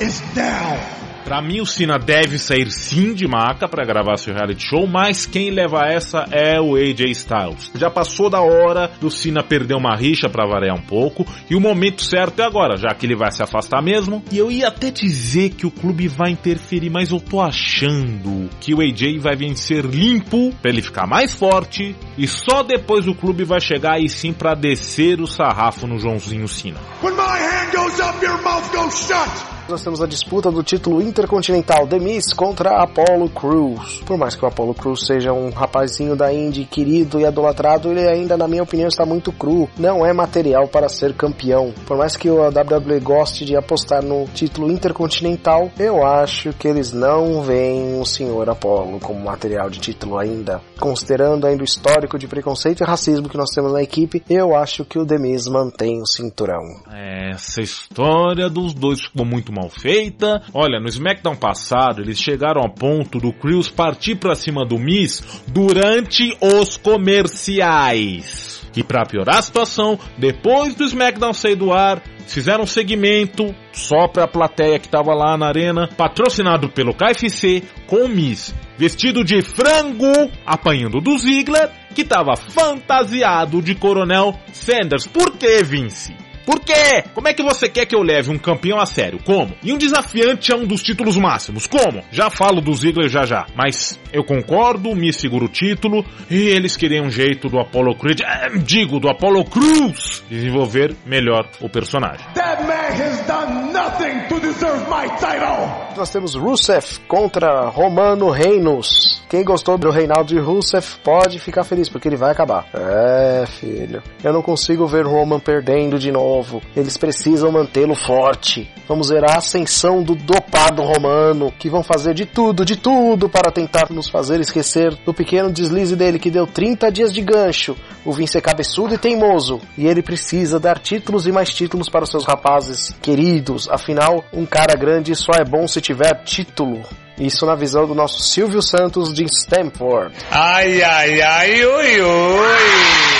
is 0.00 0.20
now. 0.34 0.99
Pra 1.24 1.42
mim, 1.42 1.60
o 1.60 1.66
Cena 1.66 1.98
deve 1.98 2.38
sair 2.38 2.70
sim 2.70 3.14
de 3.14 3.26
maca 3.28 3.68
para 3.68 3.84
gravar 3.84 4.16
seu 4.16 4.34
reality 4.34 4.66
show, 4.66 4.86
mas 4.86 5.26
quem 5.26 5.50
leva 5.50 5.86
essa 5.86 6.24
é 6.30 6.60
o 6.60 6.74
AJ 6.74 7.10
Styles. 7.10 7.70
Já 7.74 7.90
passou 7.90 8.28
da 8.28 8.40
hora 8.40 8.90
do 9.00 9.10
Cena 9.10 9.42
perder 9.42 9.74
uma 9.74 9.94
rixa 9.94 10.28
para 10.28 10.46
variar 10.46 10.76
um 10.76 10.82
pouco, 10.82 11.24
e 11.48 11.54
o 11.54 11.60
momento 11.60 12.02
certo 12.02 12.40
é 12.40 12.44
agora, 12.44 12.76
já 12.76 12.94
que 12.94 13.06
ele 13.06 13.14
vai 13.14 13.30
se 13.30 13.42
afastar 13.42 13.82
mesmo. 13.82 14.22
E 14.32 14.38
eu 14.38 14.50
ia 14.50 14.68
até 14.68 14.90
dizer 14.90 15.50
que 15.50 15.66
o 15.66 15.70
clube 15.70 16.08
vai 16.08 16.30
interferir, 16.30 16.90
mas 16.90 17.10
eu 17.10 17.20
tô 17.20 17.40
achando 17.40 18.48
que 18.60 18.74
o 18.74 18.80
AJ 18.80 19.18
vai 19.20 19.36
vencer 19.36 19.84
limpo 19.84 20.52
para 20.60 20.70
ele 20.70 20.82
ficar 20.82 21.06
mais 21.06 21.34
forte, 21.34 21.94
e 22.16 22.26
só 22.26 22.62
depois 22.62 23.06
o 23.06 23.14
clube 23.14 23.44
vai 23.44 23.60
chegar 23.60 23.94
aí 23.94 24.08
sim 24.08 24.32
para 24.32 24.54
descer 24.54 25.20
o 25.20 25.26
sarrafo 25.26 25.86
no 25.86 25.98
Joãozinho 25.98 26.48
Cena. 26.48 26.80
When 27.02 27.14
my 27.14 27.22
hand 27.22 27.72
goes 27.72 28.00
up, 28.00 28.24
your 28.24 28.42
mouth 28.42 28.70
goes 28.72 29.06
shut 29.06 29.59
nós 29.68 29.82
temos 29.82 30.02
a 30.02 30.06
disputa 30.06 30.50
do 30.50 30.62
título 30.62 31.00
intercontinental 31.02 31.86
The 31.86 31.98
Miz 31.98 32.32
contra 32.32 32.82
Apollo 32.82 33.28
Crews. 33.30 34.02
Por 34.04 34.16
mais 34.16 34.34
que 34.34 34.44
o 34.44 34.48
Apollo 34.48 34.74
Crews 34.74 35.06
seja 35.06 35.32
um 35.32 35.50
rapazinho 35.50 36.16
da 36.16 36.32
Indy 36.32 36.64
querido 36.64 37.20
e 37.20 37.24
idolatrado, 37.24 37.90
ele 37.90 38.06
ainda, 38.06 38.36
na 38.36 38.48
minha 38.48 38.62
opinião, 38.62 38.88
está 38.88 39.04
muito 39.04 39.32
cru. 39.32 39.68
Não 39.78 40.04
é 40.04 40.12
material 40.12 40.68
para 40.68 40.88
ser 40.88 41.14
campeão. 41.14 41.72
Por 41.86 41.96
mais 41.96 42.16
que 42.16 42.28
a 42.28 42.48
WWE 42.48 43.00
goste 43.00 43.44
de 43.44 43.56
apostar 43.56 44.02
no 44.02 44.26
título 44.26 44.70
intercontinental, 44.70 45.70
eu 45.78 46.04
acho 46.04 46.52
que 46.52 46.66
eles 46.66 46.92
não 46.92 47.42
veem 47.42 48.00
o 48.00 48.04
senhor 48.04 48.48
Apollo 48.48 49.00
como 49.00 49.20
material 49.24 49.70
de 49.70 49.78
título 49.80 50.18
ainda. 50.18 50.60
Considerando 50.78 51.46
ainda 51.46 51.62
o 51.62 51.64
histórico 51.64 52.18
de 52.18 52.26
preconceito 52.26 52.82
e 52.82 52.86
racismo 52.86 53.28
que 53.28 53.36
nós 53.36 53.50
temos 53.50 53.72
na 53.72 53.82
equipe, 53.82 54.22
eu 54.28 54.56
acho 54.56 54.84
que 54.84 54.98
o 54.98 55.06
The 55.06 55.18
Miz 55.18 55.46
mantém 55.46 56.00
o 56.00 56.06
cinturão. 56.06 56.62
Essa 56.90 57.60
história 57.60 58.48
dos 58.48 58.74
dois 58.74 59.02
ficou 59.02 59.24
muito 59.24 59.52
mal 59.52 59.59
mal 59.60 59.68
feita. 59.68 60.42
Olha, 60.54 60.80
no 60.80 60.88
SmackDown 60.88 61.36
passado, 61.36 62.00
eles 62.00 62.18
chegaram 62.18 62.62
ao 62.62 62.70
ponto 62.70 63.18
do 63.18 63.32
Crews 63.32 63.68
partir 63.68 64.16
para 64.16 64.34
cima 64.34 64.64
do 64.64 64.78
Miz 64.78 65.42
durante 65.46 66.36
os 66.40 66.76
comerciais. 66.76 68.66
E 68.74 68.82
para 68.82 69.04
piorar 69.04 69.38
a 69.38 69.42
situação, 69.42 69.98
depois 70.16 70.74
do 70.74 70.84
SmackDown 70.84 71.32
sair 71.32 71.56
do 71.56 71.72
ar, 71.72 72.02
fizeram 72.26 72.62
um 72.62 72.66
segmento 72.66 73.54
só 73.72 74.06
para 74.06 74.24
a 74.24 74.28
plateia 74.28 74.78
que 74.78 74.86
estava 74.86 75.12
lá 75.12 75.36
na 75.36 75.48
arena, 75.48 75.88
patrocinado 75.88 76.68
pelo 76.68 76.94
KFC, 76.94 77.62
com 77.86 78.04
o 78.04 78.08
Miz 78.08 78.54
vestido 78.80 79.22
de 79.22 79.42
frango, 79.42 80.30
apanhando 80.46 81.02
do 81.02 81.18
Ziggler, 81.18 81.68
que 81.94 82.00
estava 82.00 82.34
fantasiado 82.34 83.60
de 83.60 83.74
Coronel 83.74 84.34
Sanders. 84.54 85.06
Por 85.06 85.36
que, 85.36 85.62
Vince? 85.62 86.29
Por 86.50 86.58
quê? 86.58 87.04
Como 87.14 87.28
é 87.28 87.32
que 87.32 87.44
você 87.44 87.68
quer 87.68 87.86
que 87.86 87.94
eu 87.94 88.02
leve 88.02 88.28
um 88.28 88.36
campeão 88.36 88.80
a 88.80 88.84
sério? 88.84 89.20
Como? 89.24 89.54
E 89.62 89.72
um 89.72 89.78
desafiante 89.78 90.52
a 90.52 90.56
um 90.56 90.66
dos 90.66 90.82
títulos 90.82 91.16
máximos? 91.16 91.68
Como? 91.68 92.02
Já 92.10 92.28
falo 92.28 92.60
do 92.60 92.74
Ziggler 92.74 93.08
já 93.08 93.24
já. 93.24 93.46
Mas 93.54 93.96
eu 94.12 94.24
concordo, 94.24 94.92
me 94.96 95.12
seguro 95.12 95.44
o 95.44 95.48
título 95.48 96.04
e 96.28 96.48
eles 96.48 96.76
queriam 96.76 97.06
um 97.06 97.10
jeito 97.10 97.48
do 97.48 97.60
Apollo 97.60 97.94
Creed, 97.94 98.22
é, 98.22 98.48
digo, 98.58 98.98
do 98.98 99.08
Apollo 99.08 99.44
Cruz, 99.44 100.24
desenvolver 100.28 100.96
melhor 101.06 101.48
o 101.60 101.68
personagem. 101.68 102.26
That 102.34 102.64
man 102.64 103.00
has 103.00 103.24
done 103.28 103.72
nothing 103.72 104.26
to 104.28 104.40
deserve 104.40 104.88
my 104.88 105.08
title. 105.20 105.90
Nós 105.96 106.10
temos 106.10 106.34
Rusev 106.34 106.98
contra 107.06 107.68
Romano 107.68 108.28
Reinos. 108.30 109.22
Quem 109.28 109.44
gostou 109.44 109.78
do 109.78 109.90
Reinaldo 109.90 110.34
de 110.34 110.40
Rusev 110.40 110.84
pode 111.04 111.38
ficar 111.38 111.62
feliz 111.62 111.88
porque 111.88 112.08
ele 112.08 112.16
vai 112.16 112.32
acabar. 112.32 112.66
É, 112.74 113.44
filho. 113.46 114.02
Eu 114.24 114.32
não 114.32 114.42
consigo 114.42 114.86
ver 114.86 115.06
Roman 115.06 115.38
perdendo 115.38 115.98
de 115.98 116.10
novo 116.10 116.39
novo. 116.40 116.62
Eles 116.74 116.96
precisam 116.96 117.52
mantê-lo 117.52 117.94
forte. 117.94 118.70
Vamos 118.88 119.10
ver 119.10 119.24
a 119.24 119.36
ascensão 119.36 120.02
do 120.02 120.14
dopado 120.14 120.82
romano, 120.82 121.52
que 121.58 121.68
vão 121.68 121.82
fazer 121.82 122.14
de 122.14 122.24
tudo, 122.24 122.64
de 122.64 122.76
tudo 122.76 123.28
para 123.28 123.52
tentar 123.52 123.90
nos 123.90 124.08
fazer 124.08 124.40
esquecer 124.40 124.94
do 125.04 125.12
pequeno 125.12 125.52
deslize 125.52 125.94
dele 125.94 126.18
que 126.18 126.30
deu 126.30 126.46
30 126.46 126.90
dias 126.90 127.12
de 127.12 127.20
gancho. 127.20 127.76
O 128.04 128.12
Vince 128.12 128.38
é 128.38 128.40
cabeçudo 128.40 128.94
e 128.94 128.98
teimoso, 128.98 129.60
e 129.76 129.86
ele 129.86 130.02
precisa 130.02 130.58
dar 130.58 130.78
títulos 130.78 131.26
e 131.26 131.32
mais 131.32 131.50
títulos 131.50 131.88
para 131.88 132.04
os 132.04 132.10
seus 132.10 132.24
rapazes 132.24 132.94
queridos. 133.02 133.68
Afinal, 133.68 134.24
um 134.32 134.46
cara 134.46 134.74
grande 134.74 135.14
só 135.14 135.32
é 135.34 135.44
bom 135.44 135.68
se 135.68 135.80
tiver 135.80 136.24
título. 136.24 136.80
Isso 137.18 137.44
na 137.44 137.54
visão 137.54 137.86
do 137.86 137.94
nosso 137.94 138.22
Silvio 138.22 138.62
Santos 138.62 139.12
de 139.12 139.24
Stanford. 139.24 140.14
Ai, 140.30 140.82
ai, 140.82 141.20
ai, 141.20 141.66
ui, 141.66 142.00
ui. 142.00 143.10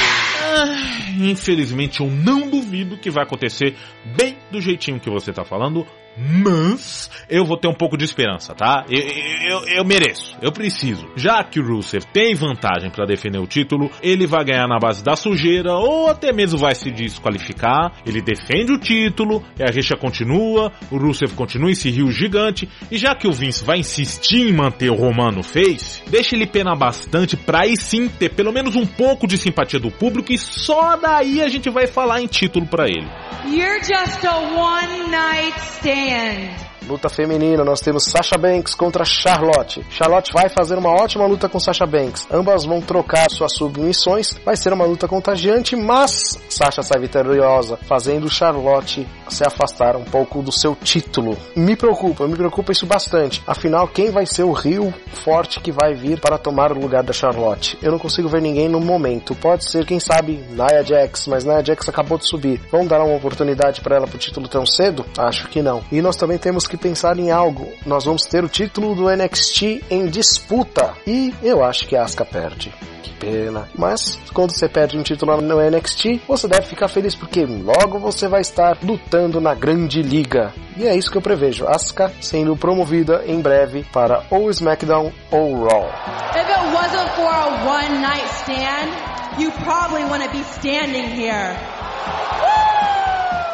Infelizmente, 1.20 2.00
eu 2.00 2.10
não 2.10 2.48
duvido 2.48 2.96
que 2.96 3.10
vai 3.10 3.24
acontecer 3.24 3.76
bem 4.16 4.38
do 4.50 4.58
jeitinho 4.58 4.98
que 4.98 5.10
você 5.10 5.32
tá 5.32 5.44
falando, 5.44 5.86
mas 6.20 7.10
eu 7.28 7.44
vou 7.44 7.56
ter 7.56 7.68
um 7.68 7.74
pouco 7.74 7.96
de 7.96 8.04
esperança, 8.04 8.54
tá? 8.54 8.84
Eu, 8.90 9.00
eu, 9.00 9.68
eu 9.68 9.84
mereço, 9.84 10.36
eu 10.42 10.52
preciso. 10.52 11.06
Já 11.16 11.42
que 11.42 11.58
o 11.58 11.66
Rusev 11.66 12.04
tem 12.12 12.34
vantagem 12.34 12.90
para 12.90 13.06
defender 13.06 13.38
o 13.38 13.46
título, 13.46 13.90
ele 14.02 14.26
vai 14.26 14.44
ganhar 14.44 14.68
na 14.68 14.78
base 14.78 15.02
da 15.02 15.16
sujeira 15.16 15.72
ou 15.74 16.10
até 16.10 16.32
mesmo 16.32 16.58
vai 16.58 16.74
se 16.74 16.90
desqualificar. 16.90 17.92
Ele 18.04 18.20
defende 18.20 18.72
o 18.72 18.78
título, 18.78 19.42
a 19.58 19.70
rixa 19.70 19.96
continua, 19.96 20.72
o 20.90 20.98
Rusev 20.98 21.34
continua 21.34 21.70
esse 21.70 21.90
rio 21.90 22.10
gigante, 22.10 22.68
e 22.90 22.98
já 22.98 23.14
que 23.14 23.28
o 23.28 23.32
Vince 23.32 23.64
vai 23.64 23.78
insistir 23.78 24.48
em 24.48 24.52
manter 24.52 24.90
o 24.90 24.94
Romano 24.94 25.42
face, 25.42 26.02
deixa 26.08 26.34
ele 26.34 26.46
penar 26.46 26.76
bastante 26.76 27.36
pra 27.36 27.60
aí 27.60 27.76
sim 27.76 28.08
ter 28.08 28.30
pelo 28.30 28.52
menos 28.52 28.76
um 28.76 28.86
pouco 28.86 29.26
de 29.26 29.38
simpatia 29.38 29.78
do 29.78 29.90
público 29.90 30.32
e 30.32 30.38
só 30.38 30.96
daí 30.96 31.42
a 31.42 31.48
gente 31.48 31.70
vai 31.70 31.86
falar 31.86 32.20
em 32.20 32.26
título 32.26 32.66
para 32.66 32.86
ele. 32.86 33.08
You're 33.46 33.80
just 33.80 34.24
a 34.24 34.36
one 34.36 35.10
night 35.10 35.58
stand. 35.60 36.09
End. 36.10 36.69
Luta 36.88 37.08
feminina, 37.08 37.64
nós 37.64 37.80
temos 37.80 38.04
Sasha 38.04 38.36
Banks 38.36 38.74
contra 38.74 39.04
Charlotte. 39.04 39.84
Charlotte 39.90 40.32
vai 40.32 40.48
fazer 40.48 40.78
uma 40.78 40.90
ótima 40.90 41.26
luta 41.26 41.48
com 41.48 41.60
Sasha 41.60 41.86
Banks. 41.86 42.26
Ambas 42.30 42.64
vão 42.64 42.80
trocar 42.80 43.30
suas 43.30 43.54
submissões. 43.54 44.34
Vai 44.44 44.56
ser 44.56 44.72
uma 44.72 44.84
luta 44.84 45.06
contagiante, 45.06 45.76
mas 45.76 46.38
Sasha 46.48 46.82
sai 46.82 47.00
vitoriosa, 47.00 47.78
fazendo 47.86 48.28
Charlotte 48.28 49.06
se 49.28 49.44
afastar 49.44 49.96
um 49.96 50.04
pouco 50.04 50.42
do 50.42 50.50
seu 50.50 50.74
título. 50.74 51.36
Me 51.54 51.76
preocupa, 51.76 52.26
me 52.26 52.36
preocupa 52.36 52.72
isso 52.72 52.86
bastante. 52.86 53.42
Afinal, 53.46 53.86
quem 53.86 54.10
vai 54.10 54.26
ser 54.26 54.42
o 54.42 54.52
rio 54.52 54.92
forte 55.12 55.60
que 55.60 55.70
vai 55.70 55.94
vir 55.94 56.18
para 56.18 56.38
tomar 56.38 56.72
o 56.72 56.80
lugar 56.80 57.02
da 57.02 57.12
Charlotte? 57.12 57.78
Eu 57.82 57.92
não 57.92 57.98
consigo 57.98 58.28
ver 58.28 58.42
ninguém 58.42 58.68
no 58.68 58.80
momento. 58.80 59.34
Pode 59.34 59.70
ser, 59.70 59.84
quem 59.84 60.00
sabe, 60.00 60.44
Nia 60.50 60.82
Jax, 60.84 61.26
mas 61.26 61.44
Nia 61.44 61.64
Jax 61.64 61.88
acabou 61.88 62.18
de 62.18 62.26
subir. 62.26 62.60
Vão 62.70 62.86
dar 62.86 63.00
uma 63.02 63.16
oportunidade 63.16 63.80
para 63.80 63.96
ela 63.96 64.06
pro 64.06 64.18
título 64.18 64.48
tão 64.48 64.66
cedo? 64.66 65.04
Acho 65.16 65.48
que 65.48 65.62
não. 65.62 65.82
E 65.92 66.02
nós 66.02 66.16
também 66.16 66.38
temos 66.38 66.66
que 66.66 66.76
pensar 66.80 67.18
em 67.18 67.30
algo. 67.30 67.68
Nós 67.86 68.04
vamos 68.04 68.22
ter 68.22 68.42
o 68.42 68.48
título 68.48 68.94
do 68.94 69.08
NXT 69.08 69.84
em 69.90 70.06
disputa. 70.06 70.94
E 71.06 71.32
eu 71.42 71.62
acho 71.62 71.86
que 71.86 71.96
a 71.96 72.02
Asuka 72.02 72.24
perde 72.24 72.72
pena. 73.20 73.68
Mas 73.76 74.18
quando 74.32 74.56
você 74.56 74.66
perde 74.66 74.96
um 74.98 75.02
título 75.02 75.40
no 75.42 75.60
NXT, 75.60 76.22
você 76.26 76.48
deve 76.48 76.66
ficar 76.66 76.88
feliz 76.88 77.14
porque 77.14 77.44
logo 77.44 77.98
você 77.98 78.26
vai 78.26 78.40
estar 78.40 78.78
lutando 78.82 79.40
na 79.40 79.54
grande 79.54 80.02
liga. 80.02 80.52
E 80.76 80.86
é 80.86 80.96
isso 80.96 81.10
que 81.10 81.18
eu 81.18 81.22
prevejo, 81.22 81.66
Asuka 81.68 82.10
sendo 82.20 82.56
promovida 82.56 83.22
em 83.26 83.40
breve 83.40 83.84
para 83.92 84.24
ou 84.30 84.50
SmackDown 84.50 85.12
ou 85.30 85.64
Raw. 85.64 85.86
If 86.34 86.48
it 86.48 86.74
wasn't 86.74 87.10
for 87.14 87.30
a 87.30 87.50
one 87.68 88.00
night 88.00 88.26
stand, 88.42 88.90
you 89.38 89.52
probably 89.62 90.02
be 90.32 90.42
standing 90.44 91.10
here. 91.10 91.54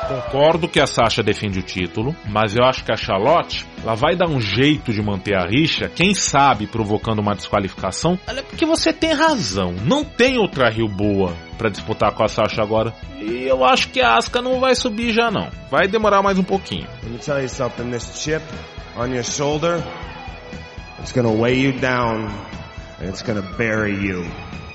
Concordo 0.09 0.69
que 0.69 0.81
a 0.81 0.87
Sasha 0.87 1.23
defende 1.23 1.59
o 1.59 1.63
título, 1.63 2.15
mas 2.29 2.57
eu 2.57 2.65
acho 2.65 2.85
que 2.85 2.93
a 2.93 2.97
Charlotte 2.97 3.67
ela 3.83 3.95
vai 3.95 4.17
dar 4.17 4.29
um 4.29 4.41
jeito 4.41 4.93
de 4.93 5.03
manter 5.03 5.35
a 5.37 5.47
rixa, 5.47 5.89
quem 5.89 6.15
sabe 6.15 6.67
provocando 6.67 7.19
uma 7.19 7.35
desqualificação. 7.35 8.19
Olha, 8.29 8.43
porque 8.43 8.65
você 8.65 8.93
tem 8.93 9.13
razão, 9.13 9.75
não 9.85 10.05
tem 10.05 10.39
outra 10.39 10.71
Rio 10.71 10.89
boa 10.89 11.33
para 11.59 11.71
disputar 11.71 12.13
com 12.13 12.23
a 12.23 12.29
Sasha 12.29 12.63
agora. 12.63 12.95
E 13.19 13.45
eu 13.45 13.65
acho 13.65 13.89
que 13.89 14.01
a 14.01 14.17
Asuka 14.17 14.41
não 14.41 14.61
vai 14.61 14.75
subir 14.75 15.13
já 15.13 15.31
não. 15.31 15.49
Vai 15.71 15.89
demorar 15.89 16.23
mais 16.23 16.39
um 16.39 16.45
pouquinho. 16.45 16.87
Let 17.03 17.13
me 17.13 17.19
tell 17.19 17.41
you 17.41 17.49
something, 17.49 17.91
this 17.91 18.23
chip 18.23 18.45
on 18.97 19.09
your 19.09 19.25
shoulder, 19.25 19.83
it's 21.01 21.13
gonna 21.13 21.33
weigh 21.33 21.61
you 21.61 21.73
down 21.81 22.29
and 23.01 23.09
it's 23.09 23.23
gonna 23.23 23.43
bury 23.57 23.93
you. 23.93 24.25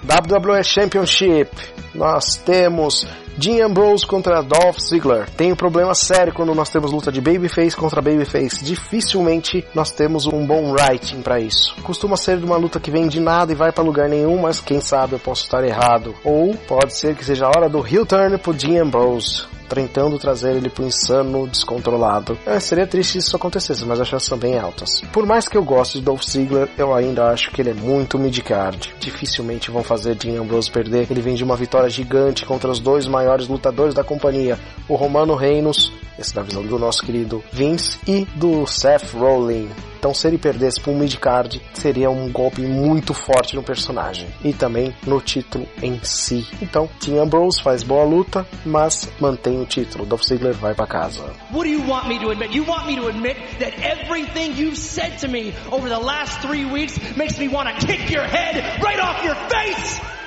WWE 0.03 0.63
Championship. 0.63 1.49
Nós 1.93 2.37
temos 2.37 3.05
Dean 3.41 3.65
Ambrose 3.65 4.05
contra 4.05 4.43
Dolph 4.43 4.77
Ziggler. 4.77 5.27
Tem 5.31 5.51
um 5.51 5.55
problema 5.55 5.95
sério 5.95 6.31
quando 6.31 6.53
nós 6.53 6.69
temos 6.69 6.91
luta 6.91 7.11
de 7.11 7.19
babyface 7.19 7.75
contra 7.75 7.99
babyface. 7.99 8.63
Dificilmente 8.63 9.65
nós 9.73 9.89
temos 9.89 10.27
um 10.27 10.45
bom 10.45 10.71
writing 10.71 11.23
para 11.23 11.39
isso. 11.39 11.73
Costuma 11.81 12.15
ser 12.15 12.37
uma 12.43 12.55
luta 12.55 12.79
que 12.79 12.91
vem 12.91 13.07
de 13.07 13.19
nada 13.19 13.51
e 13.51 13.55
vai 13.55 13.71
para 13.71 13.83
lugar 13.83 14.07
nenhum, 14.07 14.39
mas 14.39 14.61
quem 14.61 14.79
sabe 14.79 15.13
eu 15.13 15.19
posso 15.19 15.45
estar 15.45 15.63
errado. 15.63 16.13
Ou 16.23 16.53
pode 16.67 16.95
ser 16.95 17.15
que 17.15 17.25
seja 17.25 17.47
a 17.47 17.49
hora 17.49 17.67
do 17.67 17.79
heel 17.79 18.05
turn 18.05 18.37
pro 18.37 18.53
Dean 18.53 18.83
Ambrose 18.83 19.47
tentando 19.75 20.17
trazer 20.17 20.55
ele 20.55 20.69
pro 20.69 20.85
insano 20.85 21.47
descontrolado. 21.47 22.37
É, 22.45 22.59
seria 22.59 22.87
triste 22.87 23.13
se 23.13 23.17
isso 23.19 23.35
acontecesse, 23.35 23.85
mas 23.85 23.99
as 23.99 24.07
chances 24.07 24.27
são 24.27 24.37
bem 24.37 24.57
altas. 24.57 25.01
Por 25.11 25.25
mais 25.25 25.47
que 25.47 25.57
eu 25.57 25.63
goste 25.63 25.99
de 25.99 26.05
Dolph 26.05 26.23
Ziggler, 26.23 26.69
eu 26.77 26.93
ainda 26.93 27.29
acho 27.29 27.51
que 27.51 27.61
ele 27.61 27.71
é 27.71 27.73
muito 27.73 28.19
midcard. 28.19 28.93
Dificilmente 28.99 29.71
vão 29.71 29.83
fazer 29.83 30.15
Dean 30.15 30.41
Ambrose 30.41 30.71
perder. 30.71 31.07
Ele 31.09 31.21
vem 31.21 31.35
de 31.35 31.43
uma 31.43 31.55
vitória 31.55 31.89
gigante 31.89 32.45
contra 32.45 32.69
os 32.69 32.79
dois 32.79 33.07
maiores 33.07 33.47
lutadores 33.47 33.93
da 33.93 34.03
companhia, 34.03 34.59
o 34.87 34.95
Romano 34.95 35.35
Reinos, 35.35 35.91
esse 36.17 36.33
da 36.33 36.41
visão 36.41 36.63
do 36.63 36.79
nosso 36.79 37.03
querido 37.03 37.43
Vince, 37.51 37.99
e 38.07 38.25
do 38.35 38.65
Seth 38.65 39.13
Rollins. 39.13 39.90
Então, 40.01 40.15
se 40.15 40.25
ele 40.25 40.39
perdesse 40.39 40.81
para 40.81 40.91
um 40.91 40.97
midcard, 40.97 41.61
seria 41.75 42.09
um 42.09 42.31
golpe 42.31 42.63
muito 42.63 43.13
forte 43.13 43.55
no 43.55 43.61
personagem 43.61 44.27
e 44.43 44.51
também 44.51 44.95
no 45.05 45.21
título 45.21 45.67
em 45.79 45.99
si. 46.03 46.43
Então, 46.59 46.89
Team 46.99 47.21
Ambrose 47.21 47.61
faz 47.61 47.83
boa 47.83 48.03
luta, 48.03 48.43
mas 48.65 49.07
mantém 49.19 49.61
o 49.61 49.65
título. 49.67 50.03
Dolph 50.03 50.23
Ziggler 50.23 50.55
vai 50.55 50.73
para 50.73 50.87
casa. 50.87 51.21
What 51.51 51.69
do 51.69 51.75
you 51.75 51.87
want 51.87 52.07
me 52.07 52.17
to 52.17 52.31
admit? 52.31 52.51
You 52.51 52.65
want 52.67 52.87
me 52.87 52.95
to 52.95 53.09
admit 53.09 53.37
that 53.59 53.73
everything 53.79 54.55
you've 54.57 54.79
said 54.79 55.19
to 55.19 55.27
me 55.27 55.53
over 55.71 55.87
the 55.87 56.03
last 56.03 56.41
three 56.41 56.65
weeks 56.65 56.97
makes 57.15 57.37
me 57.37 57.47
want 57.47 57.69
to 57.69 57.85
kick 57.85 58.09
your 58.09 58.25
head 58.25 58.81
right 58.81 58.99
off 58.99 59.23
your 59.23 59.35
face? 59.51 60.20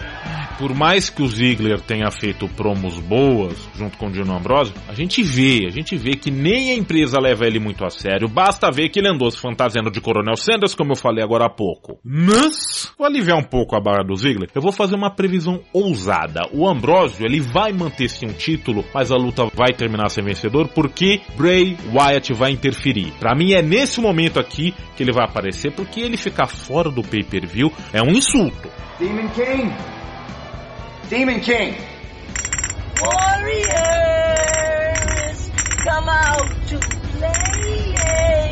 Por 0.59 0.75
mais 0.75 1.11
que 1.11 1.23
o 1.23 1.27
Ziggler 1.27 1.81
tenha 1.81 2.11
feito 2.11 2.49
promos 2.49 2.99
boas 2.99 3.69
junto 3.75 3.99
com 3.99 4.07
o 4.07 4.11
Dino 4.11 4.37
Ambrosio, 4.37 4.75
a 4.89 4.95
gente 4.95 5.23
vê, 5.23 5.67
a 5.67 5.71
gente 5.71 5.97
vê 5.97 6.13
que 6.13 6.31
nem 6.31 6.71
a 6.71 6.75
empresa 6.75 7.19
leva 7.21 7.47
ele 7.47 7.59
muito 7.59 7.85
a 7.85 7.91
sério. 7.91 8.29
Basta 8.29 8.71
ver 8.71 8.89
que 8.89 8.99
ele 8.99 9.09
andou 9.09 9.31
se 9.31 9.39
fantasiando 9.39 9.91
de 9.91 10.01
Coronel 10.01 10.37
Sanders, 10.37 10.75
como 10.75 10.93
eu 10.93 10.97
falei 10.97 11.23
agora 11.23 11.47
há 11.47 11.51
pouco. 11.51 11.99
Mas, 12.05 12.93
vou 12.99 13.07
aliviar 13.07 13.39
um 13.39 13.45
pouco 13.45 13.77
a 13.77 13.81
barra 13.81 14.05
do 14.05 14.17
Ziggler, 14.17 14.51
eu 14.55 14.63
vou 14.63 14.73
fazer 14.73 14.95
uma 14.95 15.11
previsão 15.11 15.61
ousada. 15.73 16.43
O 16.53 16.69
Ambrosio, 16.69 17.27
ele 17.27 17.41
vai 17.41 17.73
manter 17.73 18.09
sim 18.09 18.27
um 18.27 18.33
título, 18.33 18.85
mas 18.95 19.11
a 19.11 19.17
luta 19.17 19.45
vai 19.55 19.73
terminar 19.73 20.09
sem 20.09 20.25
vencedor, 20.25 20.69
porque 20.69 21.21
Bray 21.37 21.77
Wyatt 21.93 22.33
vai 22.33 22.53
interferir. 22.53 23.13
Para 23.19 23.35
mim 23.35 23.53
é 23.53 23.63
nesse 23.63 24.01
momento 24.01 24.39
aqui 24.39 24.75
que 24.97 25.03
ele 25.03 25.13
vai 25.13 25.25
aparecer, 25.25 25.73
porque 25.73 26.01
ele 26.01 26.17
ficar 26.17 26.47
fora 26.47 26.91
do 26.91 27.03
pay-per-view 27.03 27.73
é 27.93 28.03
um 28.03 28.11
insulto. 28.11 28.69
Demon 28.99 29.29
King! 29.31 30.04
Demon 31.15 31.39
King. 31.39 31.77
Warriors, 33.01 33.71
come 35.85 36.09
out 36.09 36.51
to 36.67 36.81
play. 37.17 38.51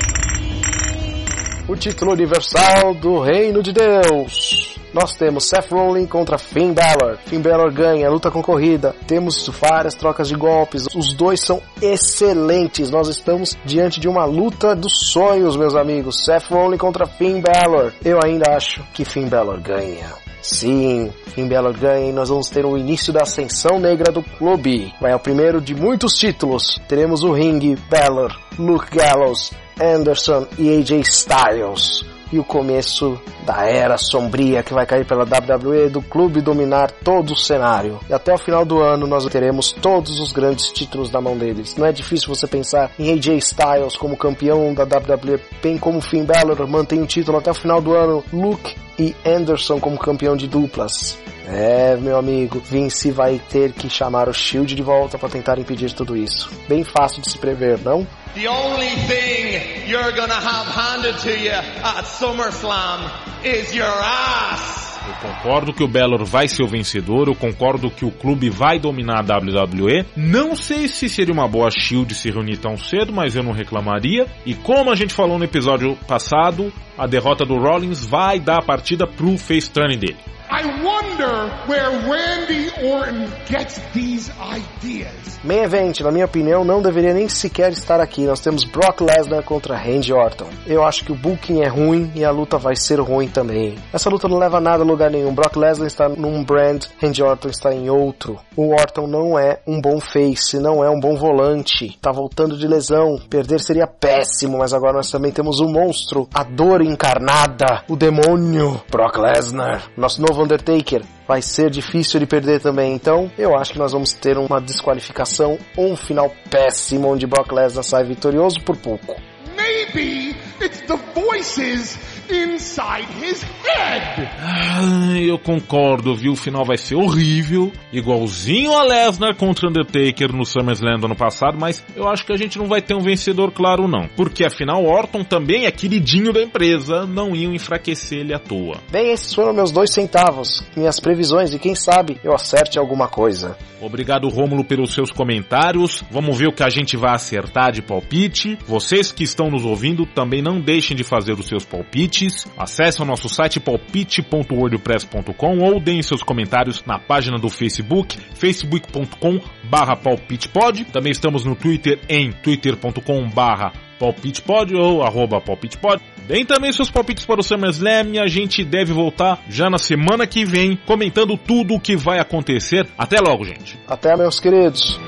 O 1.68 1.74
título 1.74 2.12
universal 2.12 2.94
do 2.94 3.18
Reino 3.18 3.64
de 3.64 3.72
Deus. 3.72 4.78
Nós 4.94 5.16
temos 5.16 5.48
Seth 5.48 5.72
Rollins 5.72 6.08
contra 6.08 6.38
Finn 6.38 6.72
Balor. 6.72 7.18
Finn 7.26 7.40
Balor 7.42 7.72
ganha, 7.72 8.08
luta 8.08 8.30
concorrida. 8.30 8.94
Temos 9.08 9.48
várias 9.60 9.96
trocas 9.96 10.28
de 10.28 10.36
golpes. 10.36 10.86
Os 10.94 11.14
dois 11.14 11.40
são 11.40 11.60
excelentes. 11.80 12.92
Nós 12.92 13.08
estamos 13.08 13.58
diante 13.64 13.98
de 13.98 14.06
uma 14.06 14.24
luta 14.24 14.76
dos 14.76 15.10
sonhos, 15.10 15.56
meus 15.56 15.74
amigos. 15.74 16.24
Seth 16.24 16.46
Rollins 16.48 16.78
contra 16.78 17.06
Finn 17.06 17.40
Balor. 17.40 17.92
Eu 18.04 18.20
ainda 18.24 18.52
acho 18.54 18.84
que 18.94 19.04
Finn 19.04 19.28
Balor 19.28 19.60
ganha. 19.60 20.31
Sim, 20.42 21.12
Finn 21.28 21.48
Balor 21.48 21.72
ganha 21.72 22.10
e 22.10 22.12
nós 22.12 22.28
vamos 22.28 22.48
ter 22.48 22.66
o 22.66 22.76
início 22.76 23.12
da 23.12 23.22
ascensão 23.22 23.78
negra 23.78 24.10
do 24.10 24.22
clube. 24.22 24.92
Vai 25.00 25.12
é 25.12 25.16
o 25.16 25.20
primeiro 25.20 25.60
de 25.60 25.74
muitos 25.74 26.14
títulos. 26.14 26.80
Teremos 26.88 27.22
o 27.22 27.32
ringue, 27.32 27.78
Balor, 27.88 28.36
Luke 28.58 28.94
Gallows, 28.94 29.52
Anderson 29.80 30.46
e 30.58 30.76
AJ 30.78 31.00
Styles. 31.00 32.11
E 32.32 32.38
o 32.38 32.44
começo 32.44 33.20
da 33.44 33.66
era 33.66 33.98
sombria 33.98 34.62
que 34.62 34.72
vai 34.72 34.86
cair 34.86 35.06
pela 35.06 35.24
WWE 35.24 35.90
do 35.90 36.00
clube 36.00 36.40
dominar 36.40 36.90
todo 36.90 37.32
o 37.32 37.36
cenário. 37.36 38.00
E 38.08 38.14
até 38.14 38.32
o 38.32 38.38
final 38.38 38.64
do 38.64 38.80
ano 38.80 39.06
nós 39.06 39.26
teremos 39.26 39.72
todos 39.72 40.18
os 40.18 40.32
grandes 40.32 40.70
títulos 40.72 41.10
na 41.10 41.20
mão 41.20 41.36
deles. 41.36 41.76
Não 41.76 41.86
é 41.86 41.92
difícil 41.92 42.28
você 42.28 42.46
pensar 42.46 42.90
em 42.98 43.12
AJ 43.12 43.36
Styles 43.38 43.96
como 43.96 44.16
campeão 44.16 44.72
da 44.72 44.84
WWE, 44.84 45.40
bem 45.62 45.76
como 45.76 46.00
Finn 46.00 46.24
Balor 46.24 46.66
mantém 46.66 47.02
o 47.02 47.06
título 47.06 47.38
até 47.38 47.50
o 47.50 47.54
final 47.54 47.80
do 47.80 47.92
ano. 47.92 48.24
Luke 48.32 48.74
e 48.98 49.14
Anderson 49.26 49.78
como 49.80 49.98
campeão 49.98 50.36
de 50.36 50.46
duplas. 50.46 51.18
É, 51.46 51.96
meu 51.96 52.16
amigo, 52.16 52.60
Vince 52.60 53.10
vai 53.10 53.40
ter 53.50 53.72
que 53.72 53.90
chamar 53.90 54.28
o 54.28 54.32
Shield 54.32 54.74
de 54.74 54.82
volta 54.82 55.18
para 55.18 55.28
tentar 55.28 55.58
impedir 55.58 55.92
tudo 55.92 56.16
isso. 56.16 56.50
Bem 56.68 56.84
fácil 56.84 57.20
de 57.20 57.30
se 57.30 57.38
prever, 57.38 57.78
não? 57.80 58.06
The 58.34 58.48
only 58.48 58.90
thing 59.06 59.90
you're 59.90 60.12
gonna 60.12 60.34
have 60.34 60.70
handed 60.70 61.18
to 61.22 61.30
you 61.30 61.52
at 61.52 62.04
SummerSlam 62.04 63.10
is 63.44 63.74
your 63.74 63.86
ass. 63.86 64.82
Eu 65.04 65.14
concordo 65.14 65.72
que 65.72 65.82
o 65.82 65.88
Bellor 65.88 66.24
vai 66.24 66.46
ser 66.46 66.62
o 66.62 66.68
vencedor, 66.68 67.26
eu 67.26 67.34
concordo 67.34 67.90
que 67.90 68.04
o 68.04 68.10
clube 68.12 68.48
vai 68.48 68.78
dominar 68.78 69.18
a 69.18 69.38
WWE. 69.38 70.06
Não 70.16 70.54
sei 70.54 70.86
se 70.86 71.08
seria 71.08 71.34
uma 71.34 71.48
boa 71.48 71.68
Shield 71.70 72.14
se 72.14 72.30
reunir 72.30 72.58
tão 72.58 72.76
cedo, 72.76 73.12
mas 73.12 73.34
eu 73.34 73.42
não 73.42 73.50
reclamaria. 73.50 74.26
E 74.46 74.54
como 74.54 74.92
a 74.92 74.94
gente 74.94 75.12
falou 75.12 75.38
no 75.38 75.44
episódio 75.44 75.96
passado, 76.06 76.72
a 76.96 77.06
derrota 77.06 77.44
do 77.44 77.56
Rollins 77.56 78.06
vai 78.06 78.38
dar 78.38 78.58
a 78.58 78.64
partida 78.64 79.04
pro 79.04 79.36
face 79.36 79.68
turn 79.68 79.96
dele. 79.96 80.18
I 80.54 80.66
wonder 80.84 81.48
where 81.66 81.88
Randy 82.06 82.68
Orton 82.86 83.26
gets 83.46 83.80
these 83.94 84.30
ideas. 84.38 85.40
Main 85.42 85.62
Event, 85.62 86.00
na 86.00 86.12
minha 86.12 86.26
opinião, 86.26 86.62
não 86.62 86.82
deveria 86.82 87.14
nem 87.14 87.26
sequer 87.26 87.72
estar 87.72 88.00
aqui. 88.00 88.26
Nós 88.26 88.38
temos 88.38 88.62
Brock 88.64 89.00
Lesnar 89.00 89.42
contra 89.44 89.74
Randy 89.74 90.12
Orton. 90.12 90.50
Eu 90.66 90.84
acho 90.84 91.06
que 91.06 91.10
o 91.10 91.14
booking 91.14 91.62
é 91.62 91.68
ruim 91.68 92.12
e 92.14 92.22
a 92.22 92.30
luta 92.30 92.58
vai 92.58 92.76
ser 92.76 93.00
ruim 93.00 93.28
também. 93.28 93.76
Essa 93.94 94.10
luta 94.10 94.28
não 94.28 94.38
leva 94.38 94.60
nada 94.60 94.84
a 94.84 94.86
lugar 94.86 95.10
nenhum. 95.10 95.34
Brock 95.34 95.56
Lesnar 95.56 95.86
está 95.86 96.06
num 96.06 96.44
brand, 96.44 96.84
Randy 97.00 97.22
Orton 97.22 97.48
está 97.48 97.72
em 97.72 97.88
outro. 97.88 98.38
O 98.54 98.72
Orton 98.72 99.06
não 99.06 99.38
é 99.38 99.58
um 99.66 99.80
bom 99.80 99.98
face, 99.98 100.58
não 100.58 100.84
é 100.84 100.90
um 100.90 101.00
bom 101.00 101.16
volante. 101.16 101.98
Tá 102.00 102.12
voltando 102.12 102.58
de 102.58 102.68
lesão. 102.68 103.18
Perder 103.30 103.58
seria 103.60 103.86
péssimo, 103.86 104.58
mas 104.58 104.74
agora 104.74 104.98
nós 104.98 105.10
também 105.10 105.32
temos 105.32 105.60
o 105.60 105.66
monstro, 105.66 106.28
a 106.34 106.44
dor 106.44 106.82
encarnada, 106.82 107.84
o 107.88 107.96
demônio, 107.96 108.82
Brock 108.90 109.16
Lesnar, 109.16 109.90
nosso 109.96 110.20
novo 110.20 110.41
Undertaker, 110.42 111.02
vai 111.26 111.40
ser 111.42 111.70
difícil 111.70 112.20
de 112.20 112.26
perder 112.26 112.60
também. 112.60 112.94
Então, 112.94 113.30
eu 113.38 113.56
acho 113.56 113.72
que 113.72 113.78
nós 113.78 113.92
vamos 113.92 114.12
ter 114.12 114.36
uma 114.38 114.60
desqualificação 114.60 115.58
ou 115.76 115.92
um 115.92 115.96
final 115.96 116.34
péssimo 116.50 117.08
onde 117.08 117.26
Brock 117.26 117.52
Lesnar 117.52 117.84
sai 117.84 118.04
vitorioso 118.04 118.60
por 118.62 118.76
pouco. 118.76 119.16
maybe 119.56 120.34
it's 120.60 120.80
the 120.82 120.96
voices 121.14 121.96
inside 122.30 123.08
his 123.20 123.42
head. 123.42 124.28
Ah, 124.38 125.18
eu 125.18 125.38
concordo, 125.38 126.14
viu? 126.14 126.32
O 126.32 126.36
final 126.36 126.64
vai 126.64 126.76
ser 126.76 126.94
horrível, 126.94 127.72
igualzinho 127.92 128.72
a 128.72 128.82
Lesnar 128.82 129.36
contra 129.36 129.68
Undertaker 129.68 130.32
no 130.32 130.44
SummerSlam 130.44 130.98
do 130.98 131.06
ano 131.06 131.16
passado, 131.16 131.56
mas 131.58 131.84
eu 131.96 132.08
acho 132.08 132.24
que 132.24 132.32
a 132.32 132.36
gente 132.36 132.58
não 132.58 132.66
vai 132.66 132.80
ter 132.80 132.94
um 132.94 133.00
vencedor 133.00 133.52
claro 133.52 133.88
não, 133.88 134.08
porque 134.16 134.44
afinal 134.44 134.84
Orton 134.84 135.24
também 135.24 135.66
é 135.66 135.70
queridinho 135.70 136.32
da 136.32 136.42
empresa, 136.42 137.06
não 137.06 137.34
iam 137.34 137.54
enfraquecer 137.54 138.20
ele 138.20 138.34
à 138.34 138.38
toa. 138.38 138.80
Bem, 138.90 139.12
esses 139.12 139.34
foram 139.34 139.52
meus 139.52 139.70
dois 139.70 139.92
centavos, 139.92 140.62
minhas 140.76 141.00
previsões 141.00 141.52
e 141.52 141.58
quem 141.58 141.74
sabe 141.74 142.18
eu 142.24 142.34
acerte 142.34 142.78
alguma 142.78 143.08
coisa. 143.08 143.56
Obrigado 143.80 144.28
Rômulo 144.28 144.64
pelos 144.64 144.92
seus 144.92 145.10
comentários. 145.10 146.04
Vamos 146.08 146.38
ver 146.38 146.46
o 146.46 146.52
que 146.52 146.62
a 146.62 146.68
gente 146.68 146.96
vai 146.96 147.12
acertar 147.12 147.72
de 147.72 147.82
palpite. 147.82 148.56
Vocês 148.64 149.10
que 149.10 149.24
estão 149.24 149.50
nos 149.50 149.64
ouvindo 149.64 150.06
também 150.06 150.40
não 150.40 150.60
deixem 150.60 150.96
de 150.96 151.02
fazer 151.02 151.32
os 151.32 151.46
seus 151.46 151.64
palpites. 152.12 152.46
Acesse 152.56 153.00
o 153.00 153.04
nosso 153.04 153.28
site 153.28 153.58
palpite.wordpress.com 153.58 155.58
ou 155.58 155.80
deem 155.80 156.02
seus 156.02 156.22
comentários 156.22 156.84
na 156.84 156.98
página 156.98 157.38
do 157.38 157.48
Facebook, 157.48 158.18
facebook.com 158.34 159.40
barra 159.64 159.96
palpitepod. 159.96 160.84
Também 160.86 161.12
estamos 161.12 161.44
no 161.44 161.56
Twitter 161.56 162.00
em 162.08 162.30
twitter.com 162.30 163.28
barra 163.30 163.72
palpitepod 163.98 164.74
ou 164.74 165.02
arroba 165.02 165.40
palpitepod. 165.40 166.02
Deem 166.26 166.44
também 166.44 166.72
seus 166.72 166.90
palpites 166.90 167.24
para 167.24 167.40
o 167.40 167.42
SummerSlam 167.42 168.14
e 168.14 168.20
a 168.20 168.28
gente 168.28 168.64
deve 168.64 168.92
voltar 168.92 169.42
já 169.48 169.68
na 169.68 169.78
semana 169.78 170.26
que 170.26 170.44
vem 170.44 170.78
comentando 170.86 171.36
tudo 171.36 171.74
o 171.74 171.80
que 171.80 171.96
vai 171.96 172.20
acontecer. 172.20 172.86
Até 172.96 173.20
logo, 173.20 173.44
gente. 173.44 173.78
Até, 173.88 174.16
meus 174.16 174.38
queridos. 174.38 175.00